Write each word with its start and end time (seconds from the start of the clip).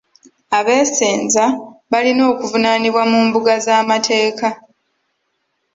Abeesenza 0.57 1.45
balina 1.91 2.23
okuvunaanibwa 2.31 3.03
mu 3.11 3.19
mbuga 3.27 3.53
z'amateeka. 3.65 4.47